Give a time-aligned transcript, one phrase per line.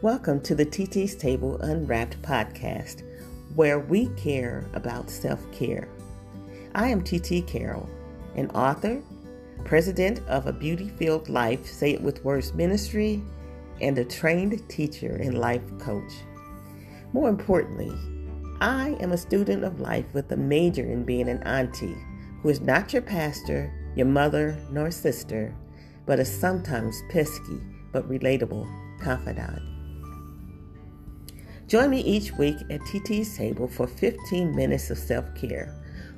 [0.00, 3.02] Welcome to the TT's Table Unwrapped podcast,
[3.56, 5.88] where we care about self care.
[6.72, 7.90] I am TT Carroll,
[8.36, 9.02] an author,
[9.64, 13.20] president of a beauty filled life, say it with words ministry,
[13.80, 16.12] and a trained teacher and life coach.
[17.12, 17.92] More importantly,
[18.60, 21.98] I am a student of life with a major in being an auntie
[22.40, 25.52] who is not your pastor, your mother, nor sister,
[26.06, 27.60] but a sometimes pesky
[27.90, 28.64] but relatable
[29.00, 29.77] confidant.
[31.68, 35.74] Join me each week at TT's Table for 15 minutes of self care,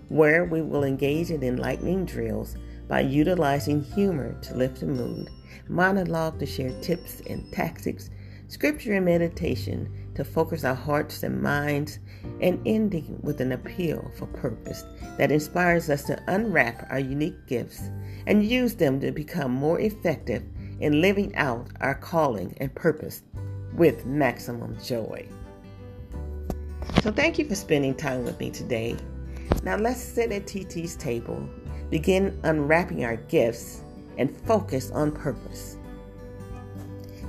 [0.09, 2.55] where we will engage in enlightening drills
[2.87, 5.29] by utilizing humor to lift the mood,
[5.67, 8.11] monologue to share tips and tactics,
[8.47, 11.99] scripture and meditation to focus our hearts and minds,
[12.41, 14.85] and ending with an appeal for purpose
[15.19, 17.91] that inspires us to unwrap our unique gifts
[18.29, 20.45] and use them to become more effective
[20.79, 23.25] in living out our calling and purpose
[23.75, 25.27] with maximum joy.
[27.03, 28.97] So, thank you for spending time with me today.
[29.63, 31.49] Now, let's sit at TT's table,
[31.91, 33.83] begin unwrapping our gifts,
[34.19, 35.77] and focus on purpose.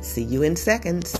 [0.02, 1.19] See you in seconds.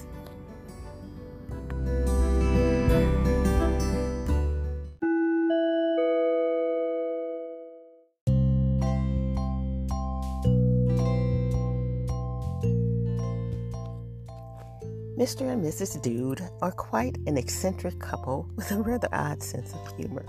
[15.22, 15.54] Mr.
[15.54, 16.02] and Mrs.
[16.02, 20.26] Dude are quite an eccentric couple with a rather odd sense of humor.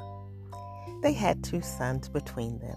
[1.01, 2.77] They had two sons between them.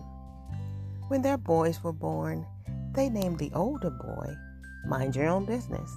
[1.09, 2.45] When their boys were born,
[2.93, 4.33] they named the older boy
[4.87, 5.91] Mind Your Own Business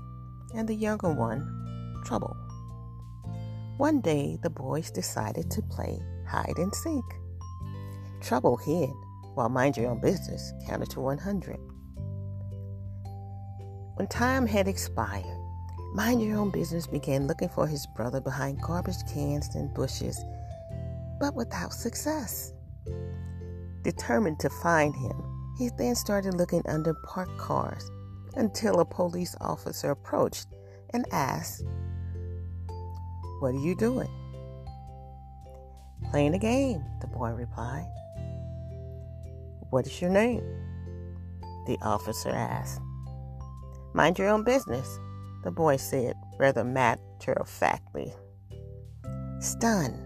[0.57, 2.37] and the younger one Trouble.
[3.77, 7.05] One day, the boys decided to play hide and seek.
[8.21, 8.91] Trouble hid
[9.35, 11.61] while Mind Your Own Business counted to 100.
[13.95, 15.38] When time had expired,
[15.95, 20.23] Mind Your Own Business began looking for his brother behind garbage cans and bushes,
[21.19, 22.53] but without success.
[23.83, 25.23] Determined to find him,
[25.57, 27.91] he then started looking under parked cars
[28.35, 30.47] until a police officer approached
[30.93, 31.65] and asked,
[33.41, 34.11] What are you doing?
[36.11, 37.89] Playing a game, the boy replied.
[39.71, 40.43] What is your name?
[41.67, 42.81] The officer asked.
[43.95, 44.99] Mind your own business,
[45.49, 48.13] the boy said rather matter of factly.
[49.41, 49.97] Stunned,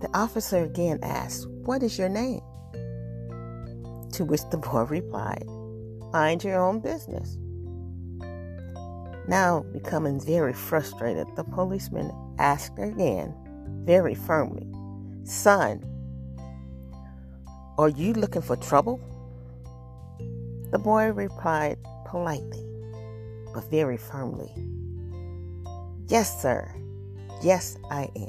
[0.00, 2.40] the officer again asked, What is your name?
[4.12, 5.44] To which the boy replied,
[6.14, 7.36] Mind your own business.
[9.28, 13.34] Now, becoming very frustrated, the policeman asked again,
[13.84, 14.66] very firmly,
[15.24, 15.84] Son,
[17.76, 18.98] are you looking for trouble?
[20.70, 21.76] The boy replied
[22.06, 22.69] politely,
[23.52, 24.52] but very firmly.
[26.08, 26.74] Yes, sir.
[27.42, 28.28] Yes, I am.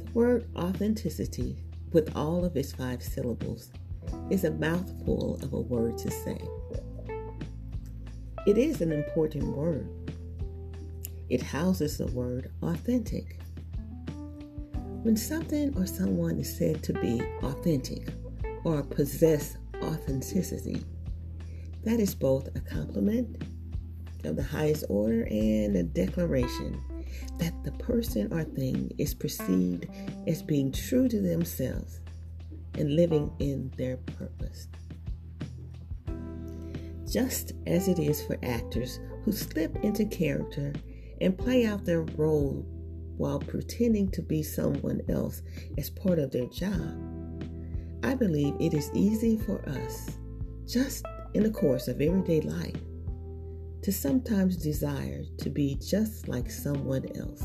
[0.00, 1.56] The word authenticity,
[1.92, 3.70] with all of its five syllables,
[4.28, 6.40] is a mouthful of a word to say.
[8.46, 9.88] It is an important word
[11.30, 13.40] it houses the word authentic.
[15.02, 18.08] When something or someone is said to be authentic
[18.64, 20.84] or possess authenticity,
[21.84, 23.42] that is both a compliment
[24.24, 26.82] of the highest order and a declaration
[27.38, 29.86] that the person or thing is perceived
[30.26, 32.00] as being true to themselves
[32.74, 34.68] and living in their purpose.
[37.10, 40.72] Just as it is for actors who slip into character
[41.20, 42.64] and play out their role
[43.16, 45.42] while pretending to be someone else
[45.76, 46.96] as part of their job.
[48.02, 50.16] I believe it is easy for us,
[50.66, 51.04] just
[51.34, 52.80] in the course of everyday life,
[53.82, 57.44] to sometimes desire to be just like someone else.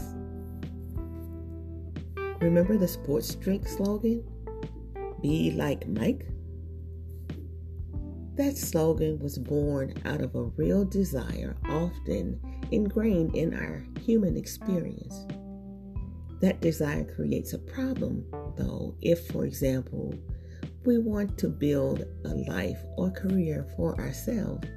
[2.41, 4.23] Remember the sports drink slogan?
[5.21, 6.27] Be like Mike?
[8.35, 12.37] That slogan was born out of a real desire, often
[12.71, 15.25] ingrained in our human experience.
[16.41, 18.25] That desire creates a problem,
[18.57, 20.13] though, if, for example,
[20.83, 24.67] we want to build a life or career for ourselves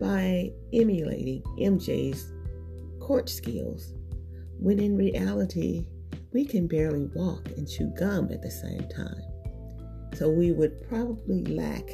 [0.00, 2.32] by emulating MJ's
[3.00, 3.94] court skills,
[4.60, 5.88] when in reality,
[6.32, 9.22] we can barely walk and chew gum at the same time.
[10.14, 11.90] So we would probably lack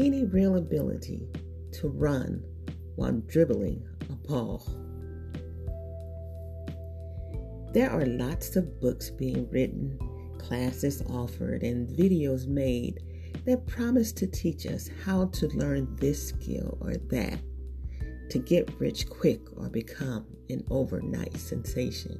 [0.00, 1.28] any real ability
[1.72, 2.42] to run
[2.96, 4.66] while dribbling a ball.
[7.74, 9.98] There are lots of books being written,
[10.38, 13.00] classes offered, and videos made
[13.44, 17.38] that promise to teach us how to learn this skill or that,
[18.30, 22.18] to get rich quick or become an overnight sensation.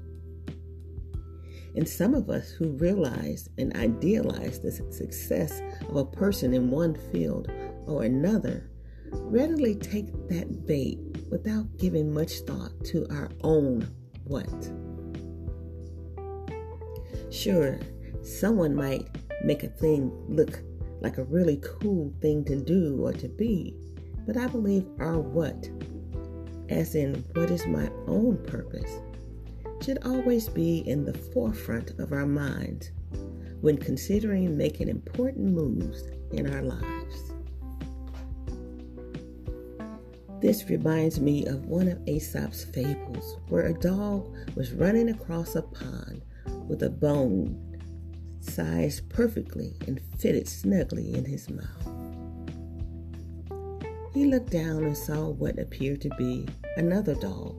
[1.81, 6.95] And some of us who realize and idealize the success of a person in one
[7.11, 7.51] field
[7.87, 8.69] or another
[9.11, 10.99] readily take that bait
[11.31, 13.89] without giving much thought to our own
[14.25, 14.71] what.
[17.33, 17.79] Sure,
[18.23, 19.09] someone might
[19.43, 20.61] make a thing look
[21.01, 23.75] like a really cool thing to do or to be,
[24.27, 25.71] but I believe our what,
[26.69, 29.01] as in what is my own purpose,
[29.83, 32.91] should always be in the forefront of our minds
[33.61, 37.33] when considering making important moves in our lives.
[40.41, 45.63] This reminds me of one of Aesop's fables where a dog was running across a
[45.63, 46.23] pond
[46.67, 47.67] with a bone
[48.41, 51.67] sized perfectly and fitted snugly in his mouth.
[54.15, 57.55] He looked down and saw what appeared to be another dog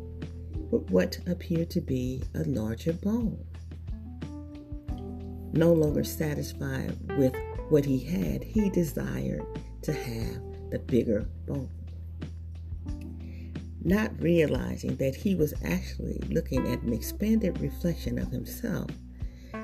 [0.71, 3.45] with what appeared to be a larger bone.
[5.53, 7.35] No longer satisfied with
[7.69, 9.45] what he had, he desired
[9.83, 11.69] to have the bigger bone.
[13.83, 18.89] Not realizing that he was actually looking at an expanded reflection of himself,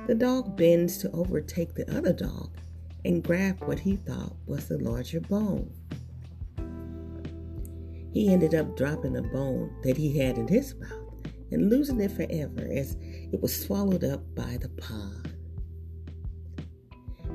[0.08, 2.50] the dog bends to overtake the other dog
[3.06, 5.72] and grab what he thought was the larger bone.
[8.18, 11.14] He ended up dropping the bone that he had in his mouth
[11.52, 12.98] and losing it forever as
[13.32, 15.36] it was swallowed up by the pond.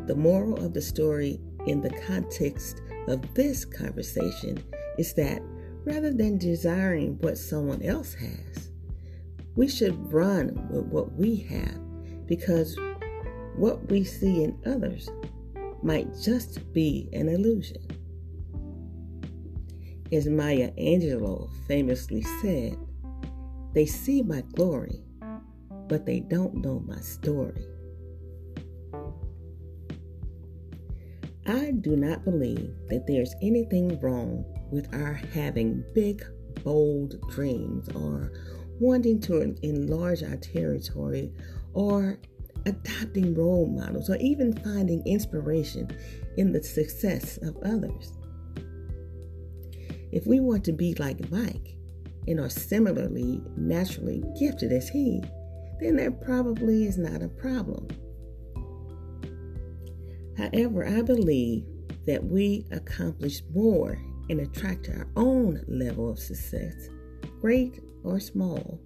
[0.09, 1.39] The moral of the story
[1.69, 4.61] in the context of this conversation
[4.99, 5.41] is that
[5.85, 8.73] rather than desiring what someone else has,
[9.55, 11.79] we should run with what we have
[12.27, 12.77] because
[13.55, 15.09] what we see in others
[15.81, 18.02] might just be an illusion.
[20.13, 22.77] As Maya Angelou famously said,
[23.73, 25.01] they see my glory,
[25.89, 27.65] but they don't know my story.
[31.47, 36.23] I do not believe that there's anything wrong with our having big,
[36.63, 38.33] bold dreams or
[38.81, 41.33] wanting to enlarge our territory
[41.73, 42.19] or
[42.67, 45.89] adopting role models or even finding inspiration
[46.37, 48.19] in the success of others.
[50.13, 51.77] If we want to be like Mike,
[52.29, 55.23] and are similarly naturally gifted as he,
[55.81, 57.89] then there probably is not a problem.
[60.37, 61.65] However, I believe
[62.07, 63.99] that we accomplish more
[64.31, 66.75] and attract our own level of success,
[67.41, 68.81] great or small,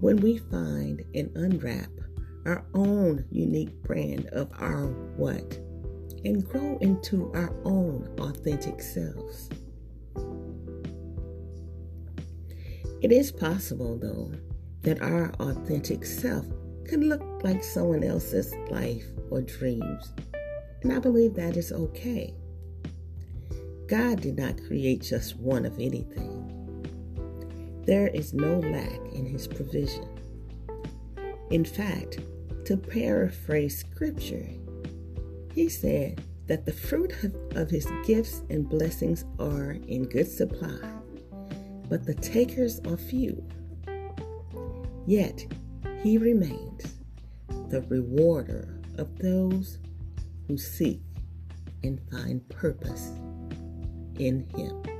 [0.00, 1.90] when we find and unwrap
[2.46, 5.58] our own unique brand of our what
[6.24, 9.48] and grow into our own authentic selves.
[13.02, 14.30] It is possible, though,
[14.82, 16.44] that our authentic self
[16.84, 20.12] can look like someone else's life or dreams,
[20.82, 22.34] and I believe that is okay.
[23.86, 26.46] God did not create just one of anything.
[27.86, 30.06] There is no lack in His provision.
[31.50, 32.18] In fact,
[32.66, 34.46] to paraphrase scripture,
[35.54, 40.99] He said that the fruit of, of His gifts and blessings are in good supply
[41.90, 43.44] but the takers are few.
[45.06, 45.44] Yet
[46.02, 46.96] he remains
[47.68, 49.78] the rewarder of those
[50.46, 51.02] who seek
[51.82, 53.10] and find purpose
[54.18, 54.99] in him.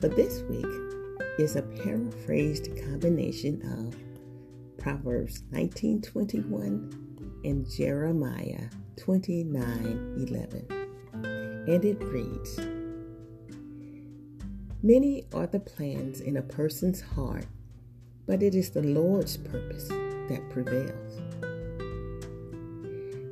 [0.00, 0.66] For this week
[1.38, 3.96] is a paraphrased combination of
[4.78, 6.92] Proverbs 19:21
[7.44, 10.64] and Jeremiah 29:11.
[11.66, 12.58] And it reads:
[14.82, 17.46] Many are the plans in a person's heart,
[18.26, 21.20] but it is the Lord's purpose that prevails.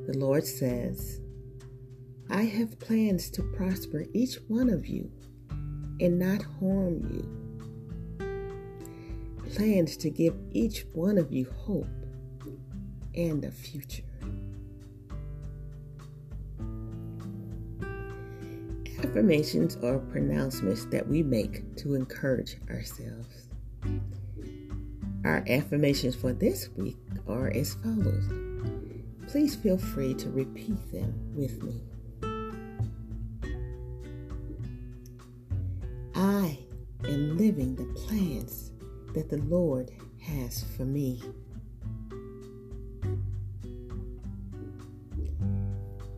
[0.07, 1.19] The Lord says,
[2.29, 5.11] I have plans to prosper each one of you
[6.03, 7.25] and not harm you.
[9.55, 11.87] Plans to give each one of you hope
[13.15, 14.03] and a future.
[18.99, 23.47] Affirmations are pronouncements that we make to encourage ourselves.
[25.23, 28.29] Our affirmations for this week are as follows.
[29.27, 31.79] Please feel free to repeat them with me.
[39.33, 39.89] The Lord
[40.21, 41.19] has for me.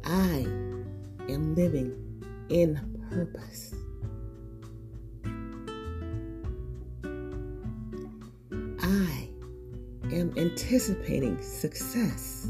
[0.03, 0.45] I
[1.29, 1.95] am living
[2.49, 2.75] in
[3.09, 3.73] purpose.
[8.81, 9.29] I
[10.11, 12.49] am anticipating success.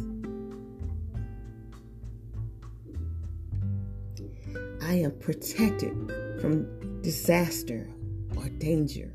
[4.81, 5.93] I am protected
[6.41, 7.87] from disaster
[8.35, 9.14] or danger.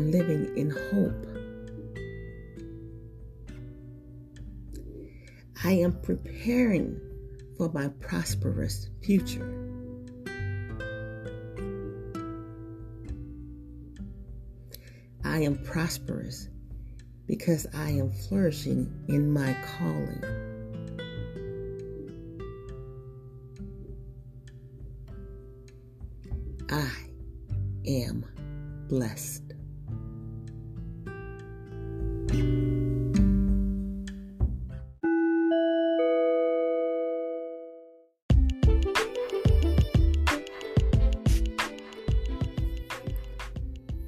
[0.00, 1.26] Am living in hope.
[5.62, 6.98] I am preparing
[7.58, 9.46] for my prosperous future.
[15.22, 16.48] I am prosperous
[17.26, 20.49] because I am flourishing in my calling.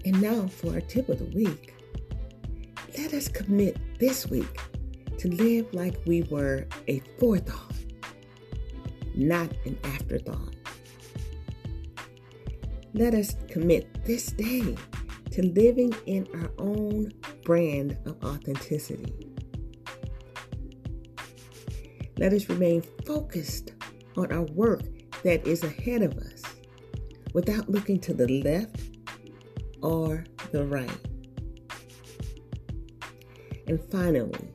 [0.04, 1.74] And now for our tip of the week.
[2.98, 4.60] Let us commit this week
[5.18, 7.76] to live like we were a forethought,
[9.14, 10.54] not an afterthought.
[12.94, 14.76] Let us commit this day
[15.30, 17.12] to living in our own
[17.44, 19.32] brand of authenticity.
[22.18, 23.72] Let us remain focused
[24.16, 24.82] on our work
[25.22, 26.42] that is ahead of us
[27.32, 28.91] without looking to the left
[29.82, 30.90] or the right.
[33.66, 34.48] And finally,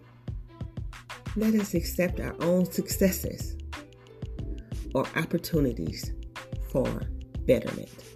[1.36, 3.56] let us accept our own successes
[4.96, 6.12] or opportunities
[6.72, 7.04] for
[7.46, 8.07] betterment.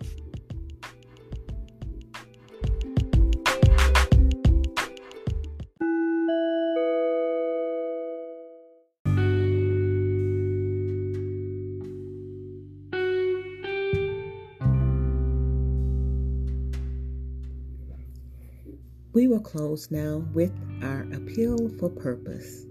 [19.13, 22.65] We will close now with our appeal for purpose.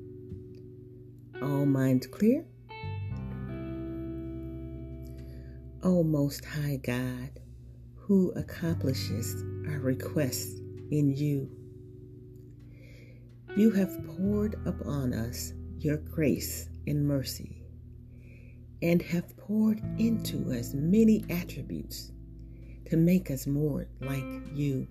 [1.43, 2.47] All minds clear?
[5.83, 7.41] O Most High God,
[7.95, 10.59] who accomplishes our requests
[10.91, 11.51] in you,
[13.55, 17.63] you have poured upon us your grace and mercy,
[18.81, 22.13] and have poured into us many attributes
[22.87, 24.89] to make us more like you.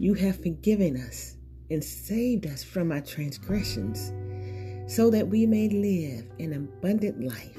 [0.00, 1.36] You have forgiven us
[1.70, 4.14] and saved us from our transgressions
[4.90, 7.58] so that we may live an abundant life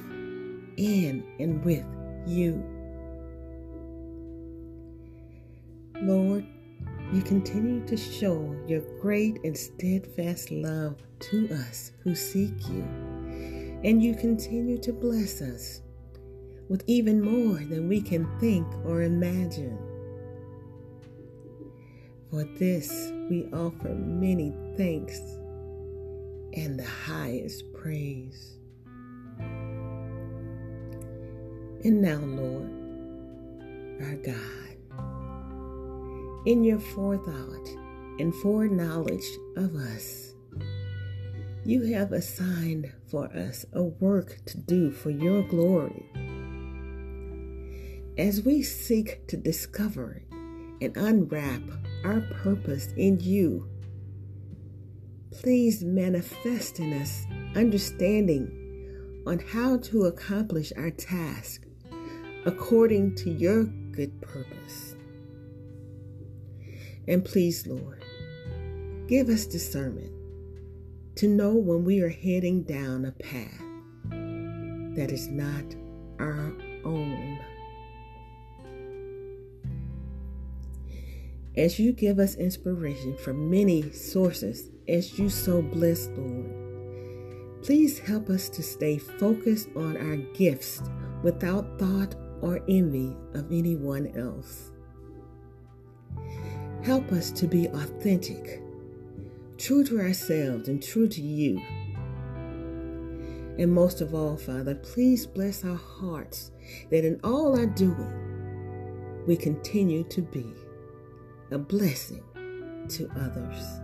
[0.76, 1.86] in and with
[2.26, 2.64] you.
[6.02, 6.44] Lord,
[7.14, 12.82] you continue to show your great and steadfast love to us who seek you,
[13.84, 15.84] and you continue to bless us
[16.70, 19.91] with even more than we can think or imagine.
[22.32, 25.20] For this we offer many thanks
[26.54, 28.56] and the highest praise.
[31.84, 32.70] And now, Lord,
[34.02, 34.78] our God,
[36.46, 37.68] in your forethought
[38.18, 40.34] and foreknowledge of us,
[41.66, 46.06] you have assigned for us a work to do for your glory.
[48.18, 50.24] As we seek to discover
[50.80, 51.62] and unwrap
[52.04, 53.68] our purpose in you.
[55.32, 61.64] Please manifest in us understanding on how to accomplish our task
[62.46, 64.96] according to your good purpose.
[67.08, 68.04] And please, Lord,
[69.08, 70.12] give us discernment
[71.16, 73.62] to know when we are heading down a path
[74.96, 75.76] that is not
[76.20, 76.54] our
[76.84, 77.40] own.
[81.58, 86.50] As you give us inspiration from many sources, as you so bless, Lord,
[87.62, 90.82] please help us to stay focused on our gifts
[91.24, 94.72] without thought or envy of anyone else.
[96.84, 98.62] Help us to be authentic,
[99.58, 101.62] true to ourselves and true to you.
[103.60, 106.52] And most of all, Father, please bless our hearts
[106.92, 110.46] that in all our doing, we continue to be
[111.52, 112.24] a blessing
[112.88, 113.82] to others.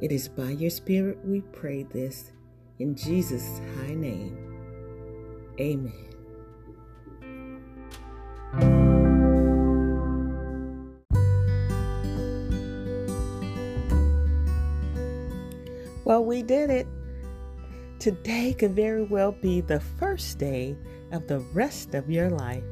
[0.00, 2.32] It is by your Spirit we pray this
[2.78, 4.36] in Jesus' high name.
[5.60, 5.92] Amen.
[16.04, 16.86] Well, we did it.
[17.98, 20.76] Today could very well be the first day
[21.12, 22.64] of the rest of your life.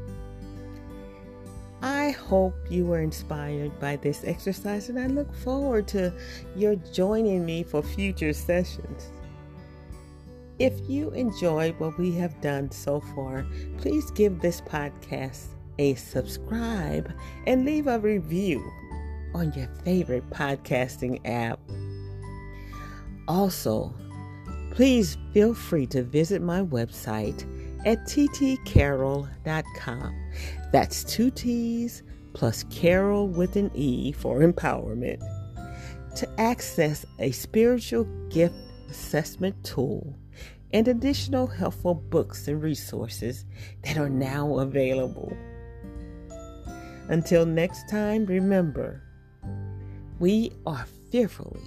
[2.29, 6.13] Hope you were inspired by this exercise, and I look forward to
[6.57, 9.13] your joining me for future sessions.
[10.59, 13.45] If you enjoyed what we have done so far,
[13.79, 15.47] please give this podcast
[15.79, 17.13] a subscribe
[17.47, 18.63] and leave a review
[19.35, 21.59] on your favorite podcasting app.
[23.27, 23.93] Also,
[24.71, 27.45] please feel free to visit my website
[27.85, 29.29] at ttcarroll.com.
[30.73, 32.03] That's two T's
[32.35, 35.21] plus Carol with an E for empowerment.
[36.17, 38.55] To access a spiritual gift
[38.91, 40.15] assessment tool
[40.73, 43.45] and additional helpful books and resources
[43.85, 45.37] that are now available.
[47.09, 49.03] Until next time, remember,
[50.19, 51.63] we are fearfully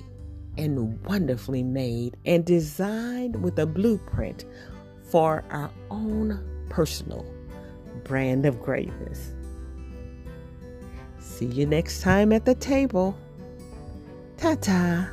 [0.58, 4.46] and wonderfully made and designed with a blueprint
[5.12, 7.26] for our own personal
[8.04, 9.34] brand of greatness.
[11.36, 13.14] See you next time at the table.
[14.38, 15.10] Ta ta.